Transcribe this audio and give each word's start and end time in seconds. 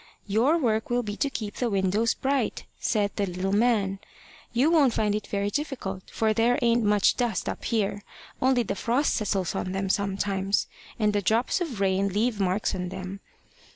`Your 0.27 0.59
work 0.59 0.89
will 0.89 1.03
be 1.03 1.15
to 1.17 1.29
keep 1.29 1.57
the 1.57 1.69
windows 1.69 2.15
bright,' 2.15 2.63
said 2.79 3.11
the 3.17 3.27
little 3.27 3.51
man. 3.51 3.99
`You 4.55 4.71
won't 4.71 4.95
find 4.95 5.13
it 5.13 5.27
very 5.27 5.51
difficult, 5.51 6.09
for 6.11 6.33
there 6.33 6.57
ain't 6.63 6.83
much 6.83 7.17
dust 7.17 7.47
up 7.47 7.63
here. 7.65 8.01
Only, 8.41 8.63
the 8.63 8.73
frost 8.73 9.13
settles 9.13 9.53
on 9.53 9.73
them 9.73 9.89
sometimes, 9.89 10.65
and 10.97 11.13
the 11.13 11.21
drops 11.21 11.61
of 11.61 11.79
rain 11.79 12.09
leave 12.09 12.39
marks 12.39 12.73
on 12.73 12.89
them.' 12.89 13.19